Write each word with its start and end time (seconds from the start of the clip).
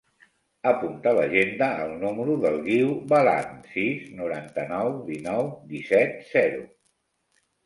Apunta 0.69 1.09
a 1.09 1.17
l'agenda 1.17 1.67
el 1.83 1.93
número 2.03 2.37
del 2.45 2.57
Guiu 2.69 2.95
Balan: 3.11 3.51
sis, 3.75 4.09
noranta-nou, 4.23 4.91
dinou, 5.11 5.53
disset, 5.77 6.19
zero. 6.33 6.67